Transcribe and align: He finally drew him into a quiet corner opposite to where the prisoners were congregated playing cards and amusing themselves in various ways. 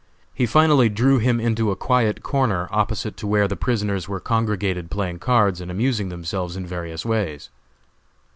He 0.33 0.47
finally 0.47 0.89
drew 0.89 1.19
him 1.19 1.39
into 1.39 1.69
a 1.69 1.75
quiet 1.75 2.23
corner 2.23 2.67
opposite 2.71 3.15
to 3.17 3.27
where 3.27 3.47
the 3.47 3.55
prisoners 3.55 4.09
were 4.09 4.19
congregated 4.19 4.89
playing 4.89 5.19
cards 5.19 5.61
and 5.61 5.69
amusing 5.69 6.09
themselves 6.09 6.57
in 6.57 6.65
various 6.65 7.05
ways. 7.05 7.51